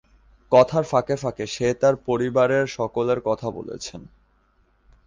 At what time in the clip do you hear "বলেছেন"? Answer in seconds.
3.49-4.01